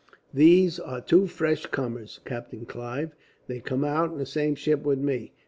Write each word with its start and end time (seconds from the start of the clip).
"These 0.33 0.79
are 0.79 0.99
two 0.99 1.27
fresh 1.27 1.67
comers, 1.67 2.21
Captain 2.25 2.65
Clive. 2.65 3.13
They 3.45 3.59
came 3.59 3.83
out 3.85 4.11
in 4.11 4.17
the 4.17 4.25
same 4.25 4.55
ship 4.55 4.81
with 4.81 4.97
me. 4.97 5.33